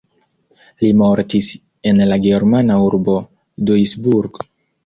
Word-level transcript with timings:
Li 0.85 0.89
mortis 1.01 1.49
en 1.91 2.03
la 2.13 2.19
germana 2.25 2.81
urbo 2.89 3.19
Duisburg. 3.69 4.43